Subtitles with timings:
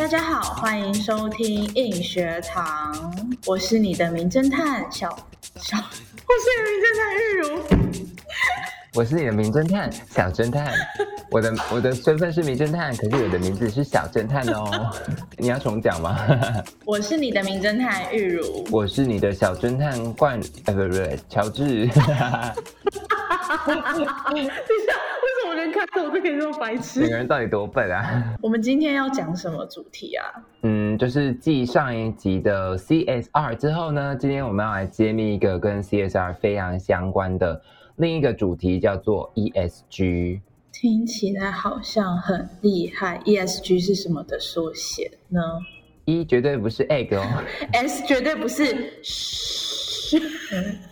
[0.00, 5.10] 大家好，欢迎收听硬学堂，我是你的名侦探小
[5.56, 7.60] 小，我是你的名侦探玉如，
[8.94, 10.72] 我是你的名侦探小侦探，
[11.30, 14.90] 我的我的身份是名侦探，可是我的名字是小侦探哦，
[15.36, 16.18] 你要重讲吗？
[16.86, 20.98] 我是你的名侦探玉如，我是你的小侦探冠，哎不不不，
[21.28, 21.86] 乔治。
[25.70, 28.34] 我连开头都可以这么白痴，每个人到底多笨啊？
[28.42, 30.26] 我们今天要讲什么主题啊？
[30.62, 37.62] 嗯，就是继上一集的 CSR 之后呢，今天我们要来揭秘一个跟 CSR 非常相关的
[37.96, 40.40] 另一个主题，叫做 ESG。
[40.72, 43.20] 听起来好像很厉害。
[43.24, 45.40] ESG 是什么的缩写呢
[46.06, 47.24] ？E 绝对不是 egg 哦，
[47.72, 48.64] S 绝对不是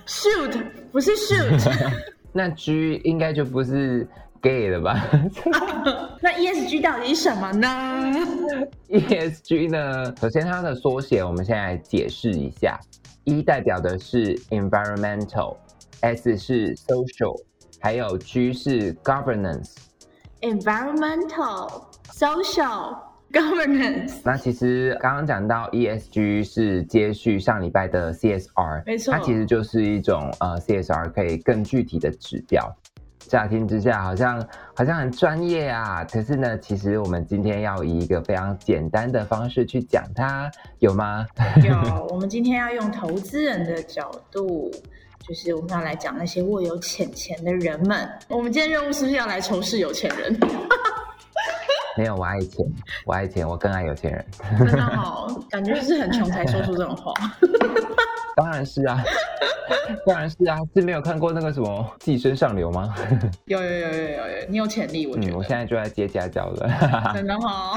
[0.06, 0.62] shoot，
[0.93, 1.93] 不是 shoot，
[2.33, 4.06] 那 G 应该就不是。
[4.41, 5.08] Gay 了吧？
[6.20, 7.69] 那 ESG 到底是什么呢
[8.89, 10.14] ？ESG 呢？
[10.20, 12.78] 首先它的缩写，我们现在解释一下。
[13.25, 17.39] E 代表的是 environmental，S 是 social，
[17.81, 19.75] 还有 G 是 governance。
[20.41, 22.97] environmental、social、
[23.33, 24.20] governance。
[24.25, 32.75] 那其实刚刚讲到 ESG 是接续上礼拜的 CSR，没错，它其实就是一种呃 CSR 可以更具体的指标。
[33.19, 41.27] 乍听之下好像好像很专业啊，可是呢，其实我们今天要以一个非常简单的方式去讲它，有吗？
[41.63, 44.71] 有，我们今天要用投资人的角度，
[45.27, 48.09] 就是我们要来讲那些握有钱钱的人们。
[48.28, 50.39] 我们今天任务是不是要来仇视有钱人？
[51.99, 52.65] 没有，我爱钱，
[53.05, 54.25] 我爱钱，我更爱有钱人。
[54.59, 57.12] 真的好，感觉就是很穷才说出这种话。
[58.38, 59.03] 当然是啊，
[60.06, 61.69] 当然是啊，是没有看过那个什么
[62.04, 62.94] 《寄生上流》吗？
[63.47, 65.37] 有有有有有有，你有潜力，我觉得。
[65.37, 66.71] 我现在就在接家教了。
[67.15, 67.75] 真的好。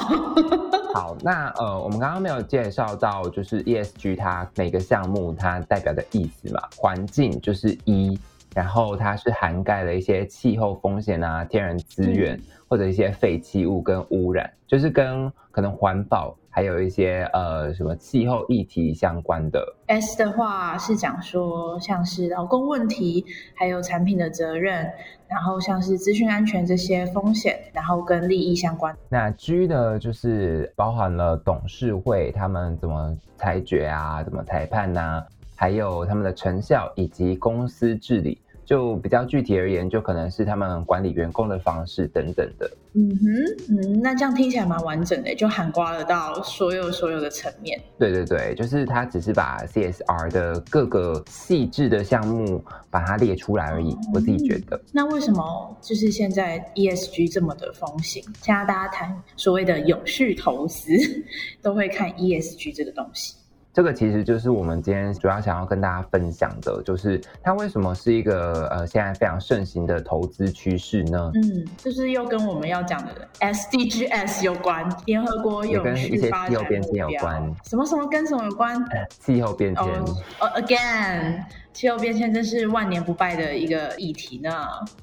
[0.94, 6.62] 好，那呃，我们刚刚没有介绍到，就是 ESG 它每个项目它代表的意思嘛？
[6.78, 8.20] 环境就是 E，
[8.56, 16.36] 然后它是涵盖了一些气候风险啊、天然资源或者一些废弃物跟污染，就是跟可能环保。
[16.54, 19.66] 还有一些呃什么气候议题相关的。
[19.88, 23.26] S 的话是讲说像是劳工问题，
[23.56, 24.86] 还有产品的责任，
[25.30, 28.94] 然后像是资讯安全这些风险，然后跟利益相关。
[29.08, 35.24] 那 G 的，就是包含了董事会他们怎么裁决啊，怎么裁判呐，
[35.62, 38.36] 还有他们的成效以及公司治理。
[38.64, 42.72] 就比较具体而言，就可能是他们管理员工的方式等等的。
[42.94, 47.78] 嗯哼，嗯，那这样听起来蛮完整的，就涵盖得到所有所有的层面。
[48.00, 53.94] 对对对，就是他只是把 CSR 的各个细致的项目把它列出来而已。
[54.14, 54.80] 我自己觉得。
[54.94, 58.24] 那为什么就是现在 ESG 这么的风行？
[58.42, 60.94] 现在大家谈所谓的永续投资，
[61.62, 63.36] 都会看 ESG 这个东西。
[63.74, 71.32] 这个其实就是我们今天主要想要跟大家分享的，就是它为什么是一个呃现在非常盛行的投资趋势呢？
[71.36, 78.78] 嗯，就是又跟我们要讲的 SDGs 有关，联合国有跟一些气候变迁有关，什么什么跟什么有关？
[79.20, 79.86] 气候变迁。
[79.86, 84.50] 哦，again，气候变迁真是万年不败的一个议题呢。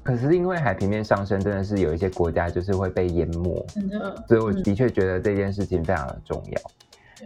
[0.03, 4.23] 可是因为海平面上升，真的是有一些国家就是会被淹没，真的。
[4.27, 6.61] 所以我的确觉得这件事情非常的重要。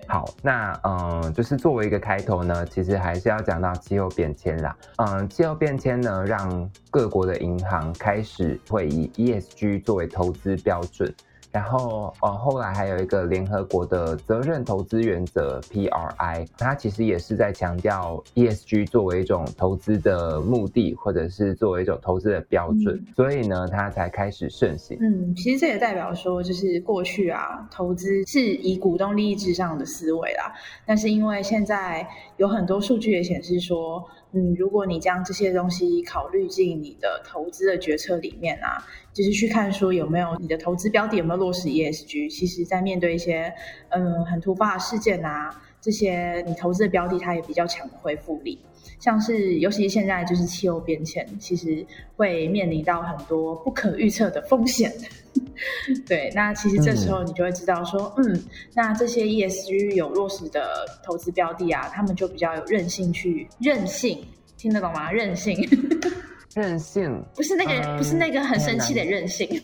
[0.08, 4.76] 好，那嗯，就是作为一个开头呢，其实还是要讲到气候变迁啦。
[4.98, 11.14] 嗯，气候变迁呢，让各国的银行开始会以 ESG 作为投资标准。
[11.54, 24.98] 然后，呃，后来还有一个联合国的责任投资原则 （PRI），它其实也是在强调 ESG 作为一种投资的目的，或者是作为一种投资的标准，所以呢，它才开始盛行。
[25.00, 30.52] 嗯，其实这也代表说，就是过去啊，投资是以股东利益至上的思维啦。
[30.88, 32.08] 但是因为现在
[32.38, 34.04] 有很多数据也显示说，
[34.34, 38.84] 嗯，如果你将这些东西考虑进你的投资的决策里面啊。
[39.14, 43.54] 就是去看说有没有你的投资标的有没有落实 ESG，其实在面对一些
[43.90, 48.58] 嗯很突发的事件啊，这些你投资的标的它也比较强的恢复力。
[49.00, 51.86] 像是尤其现在就是气候变迁，其实
[52.16, 54.94] 会面临到很多不可预测的风险。
[56.08, 58.44] 对，那其实这时候你就会知道说，嗯，
[58.74, 64.26] 那这些 ESG 有落实的投资标的啊，他们就比较有韧性去韧性，
[64.56, 65.12] 听得懂吗？
[65.12, 65.58] 韧性，
[66.56, 69.62] 韧性不是那个不是那个很生气的韧性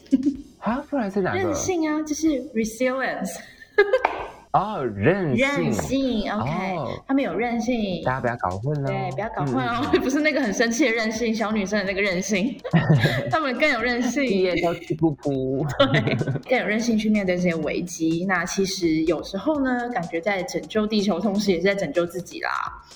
[0.59, 1.39] 啊，不然是哪个？
[1.39, 3.37] 韧性啊，就是 resilience。
[4.51, 9.45] 哦，任性，任性，OK，他们有任性，大家不要搞混了，对，不要搞。
[9.45, 12.57] 混哦，不是那个很生气的任性，小女生的那个任性，
[13.29, 16.15] 他们更有韧性，毕业都气噗噗，对，
[16.49, 18.25] 更有韧性去面对这些危机。
[18.27, 22.49] 那其实有时候呢，感觉在拯救地球，同时也是在拯救自己啦。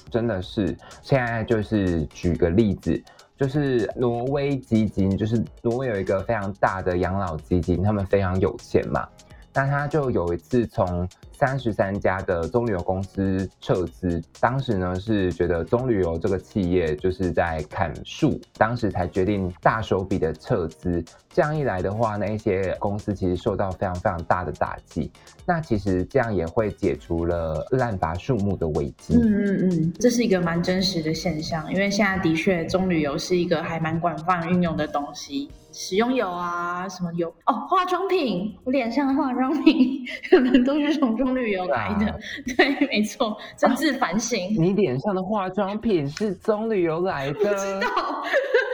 [0.09, 2.99] 真的是，现在就是举个例子，
[3.37, 9.07] 就是挪威基金，就是挪威有一个非常大的养老基金，他们非常有钱嘛，
[9.53, 11.07] 那他就有一次从。
[11.45, 21.03] 三十三家的棕榈油公司撤资，当时呢是觉得棕榈油这个企业就是在砍树，当时才决定大手笔的撤资。
[21.33, 25.11] 这样一来的话，那一些公司其实受到非常非常大的打击。
[25.45, 29.15] 那其实这样也会解除了滥伐树木的危机。
[29.15, 35.49] 嗯嗯嗯，这是一个蛮真实的现象，因为现在的确棕榈油是一个还蛮广泛运用的东西。
[35.75, 42.19] 食用油啊，什么油哦，化妆品，我脸上的化妆品可能都是从棕榈油来的。
[42.55, 44.39] 对，没错，真自反省。
[44.57, 47.39] 你脸上的化妆品是棕榈油来的？
[47.39, 48.23] 不知道。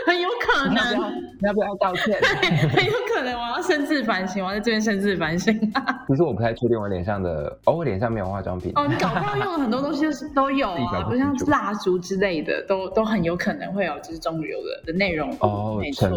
[0.09, 2.19] 很有可能，你要不要道歉？
[2.71, 5.53] 很有可能，我要深自反省，我要在这边深自反省。
[6.07, 8.71] 其实我不太确定我脸上的，哦，我脸上没有化妆品。
[8.75, 15.29] 哦，你搞不好用了很多东西都有啊，不像蜡烛之类的，都都很有可能会有就是棕榈油的的内容。
[15.41, 16.07] 哦，没错，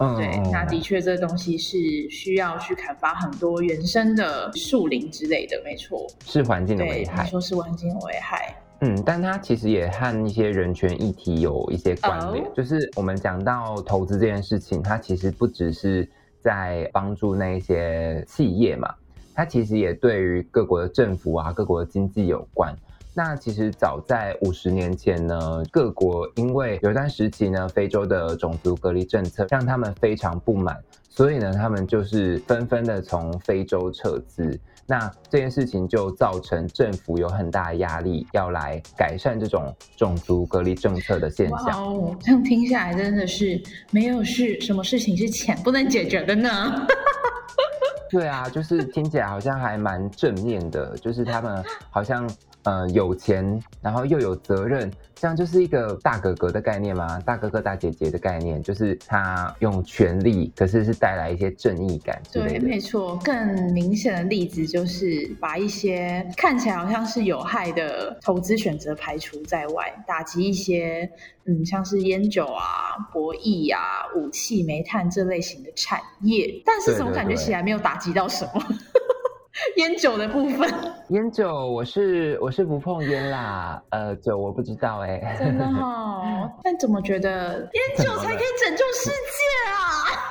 [0.00, 1.78] 嗯，对，那的确这东西是
[2.10, 8.56] 需要去砍伐很多原生的树林之类的，没错，是环境的危害，说是环境的危害。
[8.82, 12.44] 嗯，但它其实也和一些人权议题有一些关联。
[12.54, 16.08] 就是我们讲到投资这件事情，它其实不只是
[16.40, 18.94] 在帮助那一些企业嘛，
[19.34, 22.74] 它其实也对于各国的政府啊、各国的经济有关。
[23.12, 30.78] 那其实早在五十年前呢，各国因为有一段时期呢，非洲的种族隔离政策让他们非常不满，
[31.10, 34.58] 所以呢，他们就是纷纷的从非洲撤资。
[34.86, 41.84] 那这件事情就造成政府有很大压力，要来改善这种种族隔离政策的现象。
[41.84, 43.60] 哦，这样听下来真的是
[43.90, 46.86] 没有事，什么事情是钱不能解决的呢？
[48.10, 52.28] 对啊，就是听起来好像还蛮正面的，就是他们好像。
[52.64, 57.18] 呃，有钱，然后又有责任，这样就是一个大哥哥的概念吗？
[57.24, 62.60] 大哥哥、大姐姐的概念，就是他用权力，可是是带来一些正义感之类的。
[62.60, 63.16] 对，没错。
[63.24, 71.10] 更明显的例子就是把一些看起来好像是有害的投资选择排除在外，打击一些
[71.46, 78.62] 嗯，像是烟酒啊、博弈啊、武器、煤炭这类型的产业，但是怎么感觉起来没有打击到什么？
[79.76, 80.72] 烟酒的部分，
[81.08, 90.29] 烟酒我是我是不碰烟啦，呃，酒我不知道哎，真的哈， 但怎么觉得烟酒才可以拯救世界啊？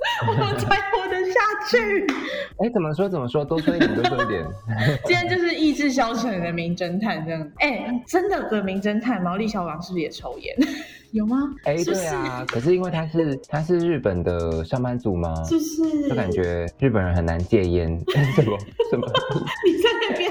[0.28, 2.06] 我才活得下去。
[2.58, 4.44] 哎，怎么说怎么说，多说一点，多说一点。
[5.04, 7.50] 今天就是意志消沉的名侦探这样。
[7.58, 10.56] 哎，真的的名侦探毛利小狼是不是也抽烟？
[11.12, 11.38] 有吗？
[11.64, 15.34] 哎，对啊，可是因为他是他是日本的上班族吗？
[15.48, 17.88] 就是，就感觉日本人很难戒烟。
[18.36, 18.56] 什么
[18.90, 19.06] 什么？
[19.66, 20.30] 你在那边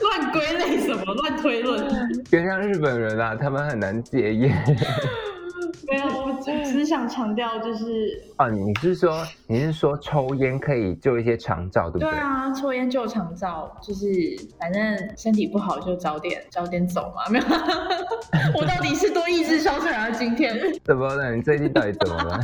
[0.00, 1.04] 乱归类什么？
[1.14, 1.84] 乱推论？
[2.30, 4.64] 原谅日本人啊，他们很难戒烟。
[5.90, 6.32] 没有，我
[6.64, 12.10] 只想强调就是啊，你是说你是说抽烟可以救一些肠照，对不对？
[12.10, 14.06] 对啊，抽烟救肠照，就是
[14.58, 14.82] 反正
[15.16, 17.22] 身体不好就早点早点走嘛。
[17.30, 17.44] 没有，
[18.58, 20.10] 我到底是多意志消沉啊？
[20.10, 21.34] 今天怎么了？
[21.34, 22.40] 你最近到底怎么了？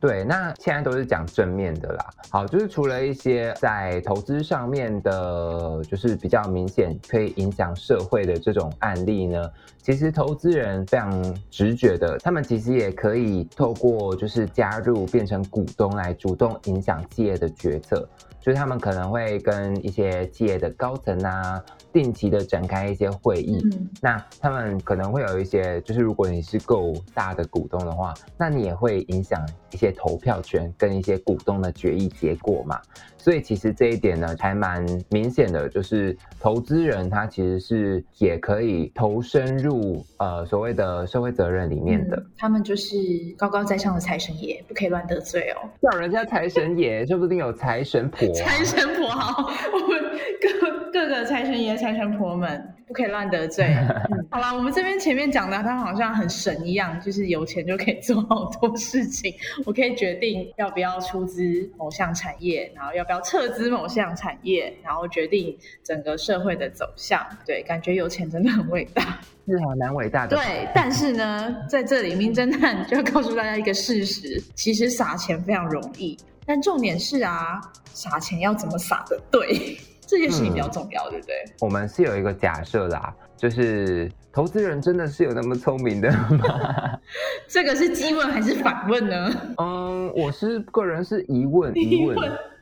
[0.00, 2.06] 对，那现在都是讲正面的啦。
[2.30, 9.42] 好，就是除了一些在投资上面的，就是比较明显可以影响社会的这种案例呢，
[9.82, 18.08] 其实投资人非常直觉的，他们其实也可以透过就是加入变成股东来主动影响企业的决策。
[18.48, 21.62] 就是他们可能会跟一些企业的高层啊，
[21.92, 23.62] 定期的展开一些会议。
[24.00, 32.80] 那他们可能会有一些，就是如果你是够大的股东的话，那你也会影响一些投票权跟一些股东的决议结果嘛。
[33.18, 42.24] 所以其实这一点呢，还蛮明显的，就是投资人他其实是也可以投身入呃所谓的社会责任里面的。
[42.36, 42.96] 他们就是
[43.36, 45.68] 高高在上的财神爷，不可以乱得罪哦。
[45.82, 48.26] 叫人家财神爷，说不定有财神婆。
[48.34, 50.00] 财神婆好，我们
[50.40, 53.76] 各各个的财神爷、财神婆们，不可以乱得罪。
[54.30, 59.34] 好了，我们这边前面讲的，他好像很神一样，就是有钱就可以做好多事情。
[59.66, 67.24] 我可以决定要不要出资某项产业，然后要不要撤资某项产业，然后决定整个社会的走向。
[67.46, 70.36] 对，感觉有钱真的很伟大， 是啊，蛮伟大的。
[70.36, 76.16] 对，但是呢，在这里，名侦探就要告诉大家一个事实：其实撒钱非常容易。
[76.46, 77.60] 但重点是啊，
[77.92, 79.76] 撒钱要怎么撒的对，
[80.08, 81.34] 这件事情比较重要，对不对？
[81.60, 86.98] 我们是有一个假设啦，就是投资人真的是有那么聪明的吗？
[87.46, 89.30] 这个是激问还是反问呢？
[89.60, 92.16] 嗯，我是个人是疑问，疑问，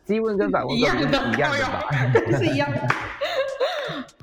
[0.05, 2.37] 激问跟反问一样的，一样的吧？
[2.37, 2.81] 是一样的。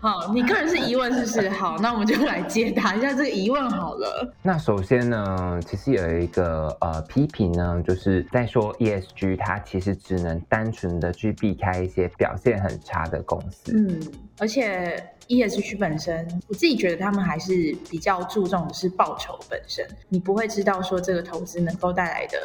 [0.04, 1.48] 好，你个人是疑问，是不是？
[1.56, 4.30] 好，那我们就来解答一下这个疑问好了。
[4.42, 13.72] 那首先呢，其实有一个呃批评呢，就是在说 ESG 它其实只能单纯的去避开一些表现很差的公司。
[13.74, 13.98] 嗯，
[14.40, 22.38] 而且 ESG 本身，我自己觉得他们还是比较注重的是报酬本身，你不会知道说这个投资能够带来的。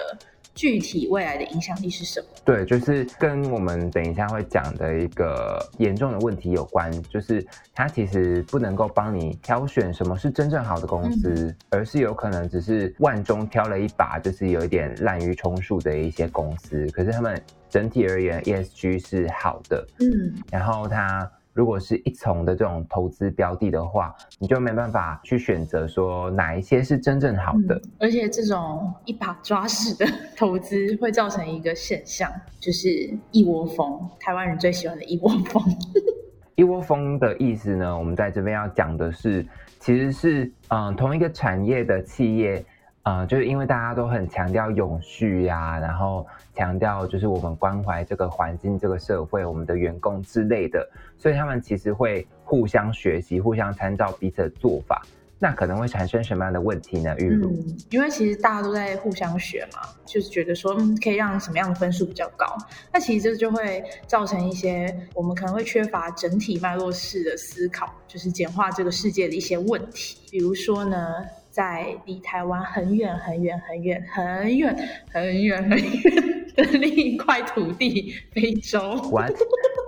[0.58, 2.26] 具体未来的影响力是什么？
[2.44, 16.84] 对，就是跟我们等一下会讲的一个严重的问题有关，就是它其实不能够帮你挑选什么是真正好的公司，而是有可能只是万中挑了一把，就是有一点滥竽充数的一些公司。
[16.88, 21.30] 可是他们整体而言，ESG 是好的，嗯，然后它。
[21.58, 27.82] 如果是一重的这种投资标的的话，你就没办法去选择说哪一些是真正好的。
[27.98, 32.88] 而且这种一把抓式的投资会造成一个现象，就是
[33.32, 34.08] 一窝蜂。
[34.20, 35.60] 台湾人最喜欢的一窝蜂。
[36.54, 39.44] 一窝蜂的意思呢，我们在这边要讲的是，
[39.80, 42.64] 其实是嗯同一个产业的企业。
[43.08, 50.86] 啊，就是因为大家都很强调永续呀，然后强调就是我们关怀这个环境、这个社会、我们的员工之类的，
[51.16, 55.00] 所以他们其实会互相学习、互相参照彼此的做法。
[55.38, 57.16] 那可能会产生什么样的问题呢？
[57.16, 57.50] 玉如，
[57.88, 62.44] 因为其实大家都在互相学嘛，就是觉得说可以让什么样的分数比较高，
[62.92, 71.24] 那其实这就会造成一些我们可能会缺乏整体脉络式的思考，就是简化这个世界的一些问题，比如说呢。
[71.58, 74.76] 在离台湾很远很远很远很远
[75.12, 78.80] 很远很远的另一块土地——非洲。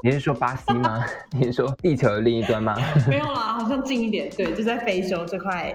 [0.03, 1.07] 你是说巴西吗？
[1.31, 2.75] 你是说地球的另一端吗？
[3.09, 4.29] 没有啦，好像近一点。
[4.37, 5.73] 对，就在非洲这块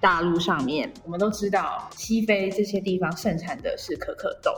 [0.00, 0.92] 大陆上面。
[1.04, 4.50] 我们都知道，西非这些地方盛产的是可可豆。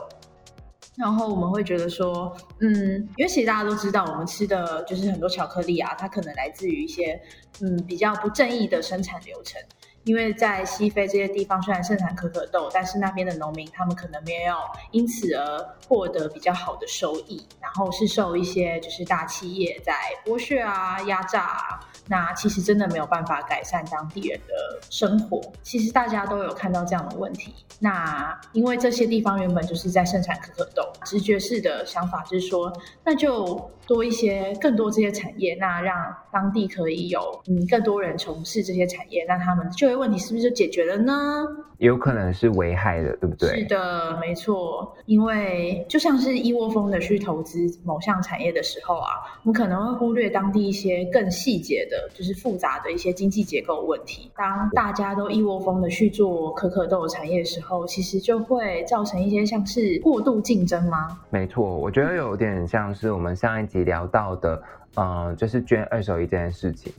[0.97, 7.21] 然后我们会觉得说，嗯，因为其实大家都知道，我们吃的就是很多巧克力啊，它可能来自于一些
[7.61, 9.61] 嗯比较不正义的生产流程。
[10.09, 14.55] 因为在西非这些地方虽然盛产可可豆，但是那边的农民他们可能没有
[14.89, 19.93] 因此而获得比较好的收益，然后是受一些就是大企业在
[20.25, 25.39] 剥削啊、压榨啊，那其实真的没有办法改善当地人的生活。
[25.61, 27.53] 其实大家都有看到这样的问题。
[27.77, 32.73] 那因为这些地方原本就是在盛产可可豆，直觉式的想法就是说，
[33.03, 35.95] 那就多一些更多这些产业，那让
[36.31, 39.99] 当地可以有嗯更多人从事这些产业，那他们就业。
[39.99, 41.45] 问题是不是就解决了呢？
[41.79, 43.49] 有可能是危害的，对不对？
[43.49, 44.95] 是的，没错。
[45.05, 49.09] 因为就像是一窝蜂的去投资某项产业的时候啊，
[49.43, 54.31] 我们可能会忽略当地一些更细节的，就是复杂的一些经济结构问题。
[54.37, 61.19] 当大家都一窝蜂的去做可可豆产业的时候，其实就会造成一些像是过度竞争吗？
[61.29, 64.61] 没错，我觉得有点像是我们上一集聊到的，
[64.95, 66.91] 嗯，就是捐二手衣这件事情。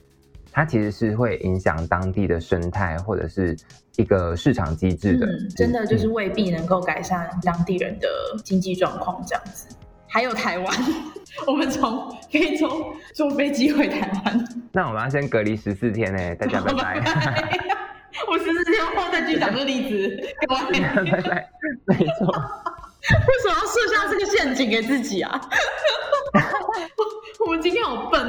[0.53, 3.57] 它其实是会影响当地的生态或者是
[3.97, 8.09] 一个市场机制的，真的就是未必能够改善当地人的
[8.43, 9.69] 经济状况这样子。
[10.09, 10.77] 还有台湾，
[11.47, 17.01] 我们从非洲坐飞机回台湾，那我们要先隔离十四天呢，大家拜拜。
[18.29, 20.21] 我十四天后再去讲这个例子，
[20.51, 21.49] 拜拜。
[21.87, 25.41] 没错， 为什么要设下这个陷阱给自己啊？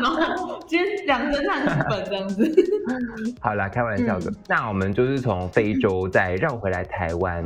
[0.03, 2.51] 我们今天好笨哦，今天两个人很笨这样子。
[3.39, 4.31] 好啦，开玩笑的。
[4.47, 7.45] 那我们就是从非洲再绕回来台湾，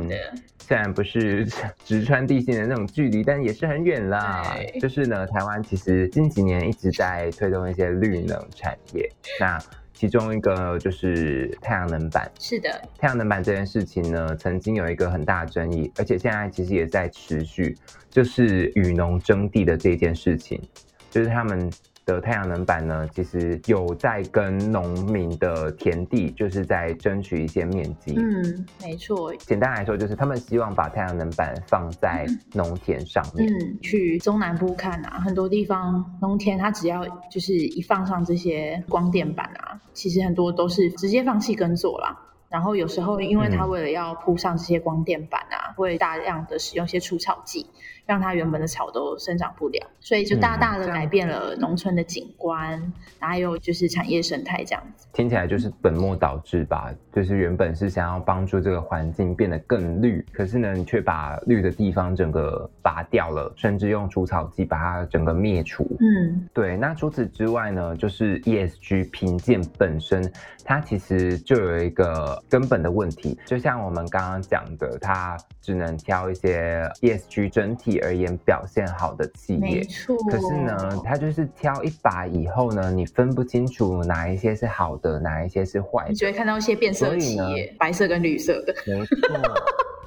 [0.58, 1.46] 虽然不是
[1.84, 4.56] 直穿地心的那种距离，但也是很远啦。
[4.80, 9.08] 就是呢，台湾其实近几年一直在推动一些绿能产业，
[9.38, 9.58] 那
[9.92, 12.30] 其中一个就是太阳能板。
[12.38, 17.76] 是的，太阳能板这件事情呢，曾经有一个很大的争议，而且现在其实也在持续，
[18.10, 20.60] 就是与农争地的这件事情。
[21.08, 21.70] 就是他们
[22.06, 28.14] 的太阳能板呢，其实有在跟农民的田地，就是在争取一些面积。
[28.16, 29.34] 嗯，没错。
[29.38, 33.52] 简单来说，就是他们希望把太阳能板放在农田上面。
[33.52, 42.16] 嗯，去中南部看啊，很多地方农田它只要就是一放上这些光电板啊，其实很多都是直接放弃耕作啦。
[42.48, 47.66] 然后有时候，因为它为了要铺上这些光电板啊，会大量的使用一些除草剂。
[48.06, 52.80] 让它原本的草都生长不了，所以就大大的改变了农村的景观，
[53.18, 55.08] 还有就是产业生态这样子。
[55.12, 56.94] 听起来就是本末倒置吧？
[57.12, 65.84] 就是原本是想要帮助这个环境变得更绿，可是呢，你却把绿的地方整个拔掉了，甚至用除草剂把它整个灭除。
[65.98, 66.76] 嗯，对。
[66.76, 70.32] 那除此之外呢，就是 ESG 评鉴本身，
[70.66, 77.86] 它其实就有一个根本的问题，就像我们刚刚讲的，它只能挑一些 ESG 整体。
[78.06, 80.16] 而言表现好的企业，没错。
[80.30, 86.06] 可是呢，它就是挑一把以后呢，你分不清楚哪一些是好的，哪一些是坏。
[86.08, 88.74] 你就会看到一些变色企业，白色跟绿色的。
[88.86, 89.16] 没错，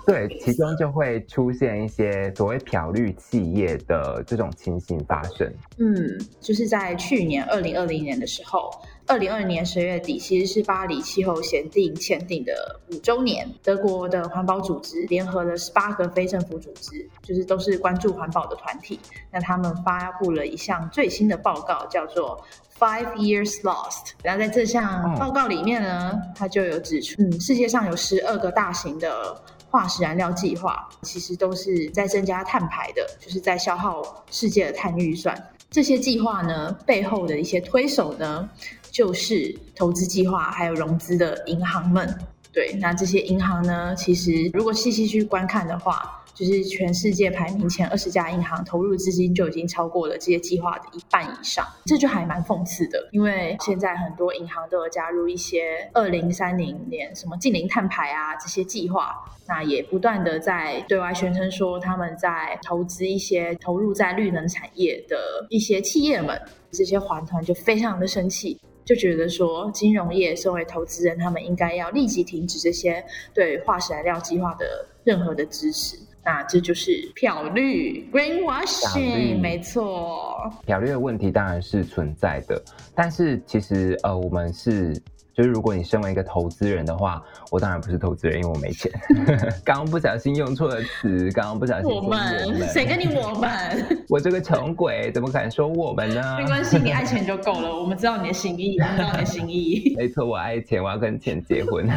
[0.05, 5.51] 对，其中就会出现一些所谓漂绿企业的这种情形发生。
[5.77, 8.71] 嗯，就是在去年二零二零年的时候。
[9.07, 13.49] 二零二零年十月底，其实是巴黎气候协定签订的五周年。
[13.63, 18.99] 德国的环保组织联合了十八个非政府组织，就是都是关注环保的团体。
[19.31, 22.39] 那他们发布了一项最新的报告，叫做
[22.77, 24.11] Five Years Lost。
[24.21, 35.51] 然后在这项报告里面呢，它就有指出，嗯，世界上有十二个大型的化石燃料计划，其实都是在增加碳排的，就是在消耗世界的碳预算。
[35.71, 38.49] 这些计划呢，背后的一些推手呢？
[38.91, 42.19] 就是投资计划还有融资的银行们，
[42.51, 53.09] 对，那这些银行呢，其实如果细细去观看的话，就是全世界排名前二十家银行投入资金就已经超过了这些计划的一半以上，这就还蛮讽刺的。
[53.11, 59.13] 因为现在很多银行都有加入一些二零三零年什么近零碳排啊这些计划，
[59.49, 66.41] 那也不断的在对外宣称说他们在投资一些投入在绿能产业的一些企业们，
[66.71, 68.57] 这些环团就非常的生气。
[68.85, 73.05] 就觉得说，金融业身为投资人，他们应该要立即停止这些
[73.35, 74.65] 对化石燃料计划的
[75.03, 75.95] 任何的支持。
[76.23, 80.51] 那这就是漂绿 （greenwashing），没错。
[80.65, 82.61] 漂绿的问题当然是存在的，
[82.95, 84.99] 但是其实呃，我们是。
[85.31, 88.91] 就是如果你身为一个投资人的话，我当然不是投资人，因为我没钱。
[89.63, 91.89] 刚刚不小心用错了词，刚刚不小心。
[91.89, 94.03] 我们谁跟你我们？
[94.09, 96.35] 我这个穷鬼怎么敢说我们呢？
[96.37, 97.73] 没关系，你爱钱就够了。
[97.73, 99.93] 我们知道你的心意，我们知道你的心意。
[99.95, 101.87] 没错，我爱钱，我要跟钱结婚。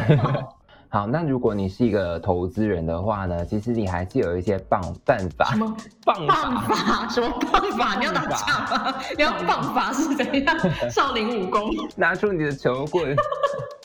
[0.93, 5.45] 好，那如果你是一个投资人的话呢，其实你还是有一些办 办法。
[5.45, 5.75] 什么
[6.05, 7.09] 办法？
[7.09, 7.97] 什么办法？
[7.97, 8.95] 你要打架吗？
[9.17, 10.55] 你要办法是怎样？
[10.91, 11.71] 少林武功？
[11.95, 13.15] 拿出你的球棍，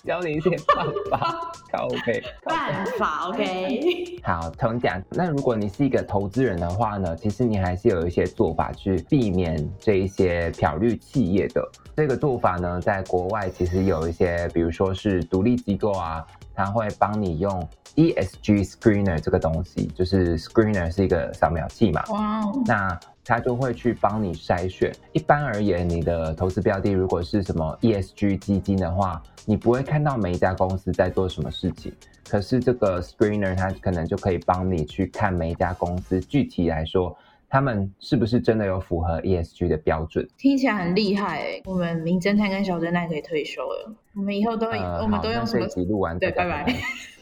[0.04, 1.50] 教你一些办法。
[1.78, 4.20] OK，办法 OK。
[4.22, 5.02] 好，同讲。
[5.08, 11.66] 那如果你是一个投资人的话呢，其实你还是有一些做法去避免这一些漂绿企业的。
[11.96, 16.22] 这个做法呢，在国外其实有一些，比如说是独立机构啊。
[16.58, 22.02] 他会帮你用 ESG Screener 这个东西，就是 Screener 是一个扫描器嘛。
[22.08, 22.52] 哇。
[22.66, 24.92] 那它就会去帮你筛选。
[25.12, 31.92] 一般而言，你的投资标的如果是什么 ESG 基金的话，你不会看到每一家公司在做什么事情。
[32.28, 37.16] 可是这个 Screener 它可能就可以帮你去看每一家公司具体来说。
[37.50, 40.26] 他们是不是真的有符合 ESG 的标准？
[40.36, 41.62] 听起来很厉害哎！
[41.64, 43.92] 我们名侦探跟小侦探可以退休了。
[44.14, 45.66] 我们以后都我们都用什么？
[45.88, 46.66] 录完对，拜拜。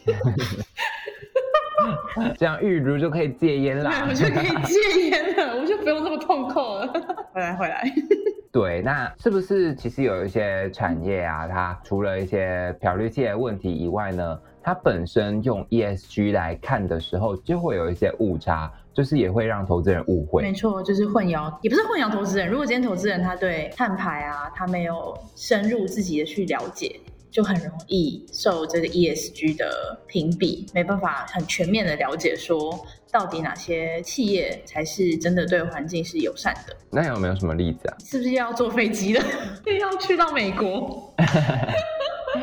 [2.37, 6.87] 这样玉如就可以戒烟啦， 我就可以戒烟了，我就不用这么痛苦了。
[7.31, 7.83] 回来，回来。
[8.51, 11.47] 对，那是不是其实有一些产业啊？
[11.47, 18.71] 它除了一些漂绿器的问题以外呢，它本身用 ESG 来看的时候，就会有一些误差。
[18.97, 22.49] 就是也会让投资人误会，没错，就是混淆，也不是混淆投资人。
[22.49, 32.75] 如果今天投资人他对碳排啊，他没有深入自己的去了解，就很容易受这个 ESG 的评比，没办法很全面的了解说
[33.11, 36.75] 到底哪些企业才是真的对环境是友善的。
[36.89, 37.97] 那有没有什么例子啊？
[38.03, 39.21] 是不是要坐飞机的？
[39.79, 41.13] 要去到美国？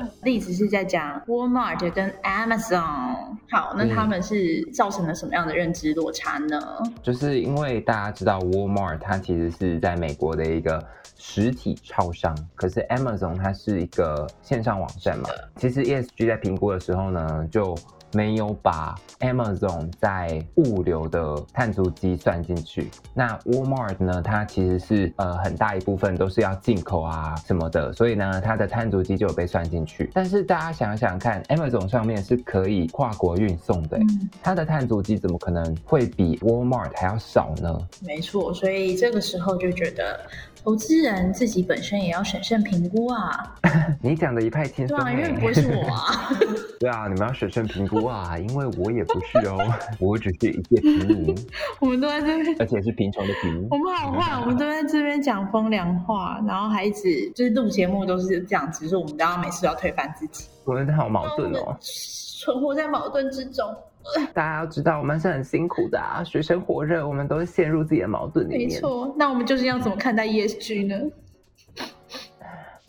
[0.23, 3.17] 例子是在讲 Walmart 跟 Amazon。
[3.51, 6.59] 好，那他们是造成了什么样的认知落差呢？
[7.03, 10.83] 就是因为大家知道 Walmart 它其实是在美国的一个
[11.17, 15.29] 实体超商，可是 Amazon 它是一个线上网站嘛。
[15.57, 17.77] 其实 ESG 在评估的时候呢，就
[18.15, 22.91] 没有把 Amazon 在物流的碳足迹算进去。
[23.13, 30.11] 那 Walmart 呢，它其实是呃很大一部分都是要进口啊什么的，所以呢，它的碳足迹就有被算进去。
[30.15, 33.99] 但是大家想想看，Amazon 上面是可以跨国运送的，
[34.43, 37.77] 它的碳足迹怎么可能会比 Walmart 还要少呢？
[38.01, 40.21] 没错，所以这个时候就觉得。
[40.65, 43.55] 投资人自己本身也要审慎评估啊！
[44.01, 46.31] 你讲的一派轻松，对啊，因为不是我啊。
[46.81, 49.59] 对啊，你们要审慎评估啊，因为我也不是哦，
[50.01, 51.37] 我只是一介平民。
[51.81, 53.69] 我们都在这边，而且是贫穷的贫。
[53.71, 60.47] 我们好坏，我们都在这边讲风凉话，然后还一直就是录节目都是这样，只是我们都要每次都要推翻自己。
[60.65, 63.69] 我们好矛盾哦，存活在矛盾之中。
[64.35, 68.69] 大家要知道，我们是很辛苦的啊，水深火热，我们都陷入自己的矛盾里面。
[68.69, 71.11] 没错，那我们究竟要怎么看待 ESG 呢？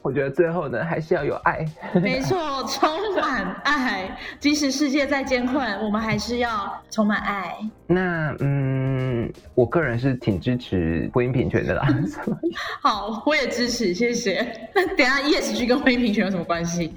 [0.02, 1.66] 我觉得最后呢，还是要有爱。
[1.96, 7.58] 没错，充满爱，即使世界再艰困，我们还是要充满爱。
[7.88, 11.88] 那嗯，我个人是挺支持婚姻平权的啦。
[12.84, 14.70] 好，我也支持，谢谢。
[14.76, 16.94] 那等下 ESG 跟婚姻平权有什么关系？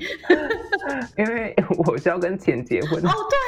[1.17, 1.55] 因为
[1.87, 2.99] 我是要跟钱结婚。
[2.99, 3.39] 哦，对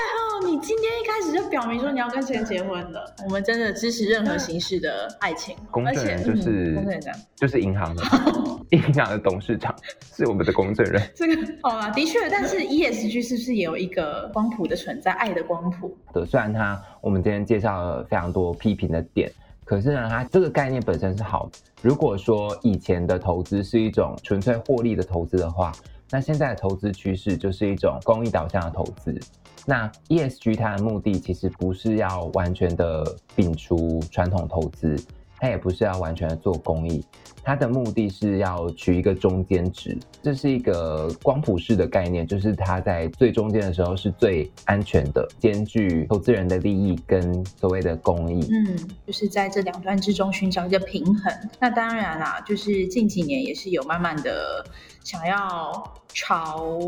[0.62, 3.14] 今天一开始就表明说你要跟钱结婚的。
[3.24, 5.56] 我们真的支持任何形式的爱情。
[5.70, 7.02] 公证人就是公证人，
[7.34, 8.02] 就是银行的
[8.70, 9.56] 银行的董事。
[9.56, 9.74] 长
[10.14, 15.12] 是我们的公证人， 这个好啦，的确，但是 ESG 是不是也有一个光谱的存在？
[15.12, 19.32] 爱的光谱的，虽然它我们今天介绍了非常多批评的点，
[19.64, 21.58] 可是呢，它这个概念本身是好的。
[21.82, 25.72] 如果说以前的投资是一种纯粹获利的投资的话，
[26.10, 29.18] 那现在的投资趋势就是一种公益导向的投资。
[29.66, 33.04] 那 ESG 它的目的其实不是要完全的
[33.36, 34.96] 摒除传统投资。
[35.42, 37.02] 它也不是要完全的做公益，
[37.42, 51.32] 它的目的是要取一个中间值，这是一个光谱式的概念，就是它在最中间的时候是最安全的，兼具投资人的利益跟所谓的公益，嗯，就是在这两端之中寻找一个平衡。
[51.58, 54.62] 那当然啦，就是近几年也是有慢慢的
[55.02, 56.78] 想要朝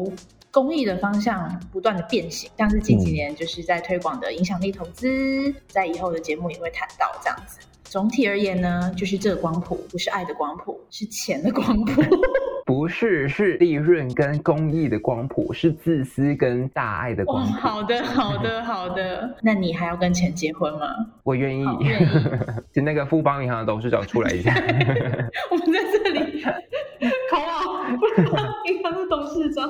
[0.53, 7.59] 公益的方向不断的变形，像是近几年就是在推广的影响力投资，在以后的节目也会谈到这样子。
[7.85, 12.03] 总体而言呢，就是这个光谱不是爱的光谱，是钱的光谱。
[12.65, 17.53] 不是，是利润跟公益的光谱，是自私跟大爱的光谱。
[17.55, 19.35] 好的，好的，好的。
[19.43, 20.87] 那你还要跟钱结婚吗？
[21.23, 21.65] 我愿意。
[22.73, 24.55] 请 那个富邦银行的董事长出来一下。
[25.51, 26.45] 我们在这里。
[27.31, 27.99] 好啊，
[28.67, 29.69] 银行的董事长。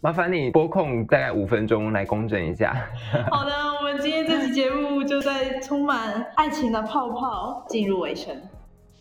[0.00, 2.74] 麻烦你拨空大概五分钟来公证一下。
[3.30, 8.34] 好的，我们今天这期节目就在充满爱情的泡泡进入尾声。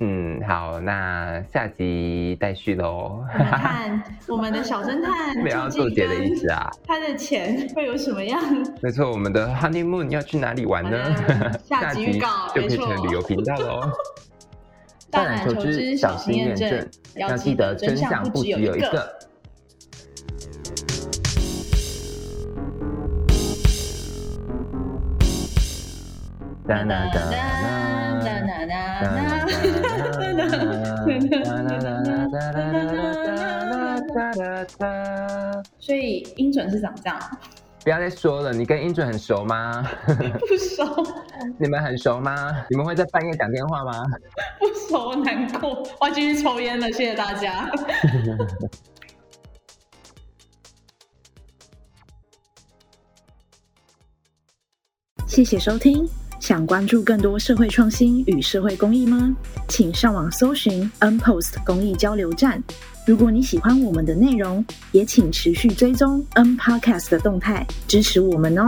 [0.04, 3.24] 嗯，好，那下集待续喽。
[3.32, 6.68] 看我们的小侦探， 不要做结的意思啊。
[6.88, 8.42] 他的钱会有什么样？
[8.82, 11.16] 没错，我们的 honeymoon 要去哪里玩呢？
[11.64, 13.82] 下集预告 就变成旅游频道喽。
[15.12, 19.14] 大胆求知，小心验证，要记得真相不只有一个。
[26.66, 27.36] 哒哒哒哒
[28.40, 28.66] 哒哒
[34.80, 35.62] 哒。
[35.80, 37.20] 所以音准是长这样。
[37.84, 39.84] 不要再说了，你跟英准很熟吗？
[40.06, 40.86] 不熟。
[41.58, 42.64] 你们很熟吗？
[42.70, 44.06] 你们会在半夜讲电话吗？
[44.60, 45.82] 不熟，难过。
[46.00, 47.72] 我要继续抽烟了，谢谢大家。
[55.26, 56.08] 谢谢收听。
[56.40, 59.36] 想关注更多社会创新与社会公益吗？
[59.68, 62.62] 请上网搜寻 N Post 公益交流站。
[63.04, 68.68] 如果你喜欢我们的内容，也请持续追踪 N Podcast 的动态，支持我们哦。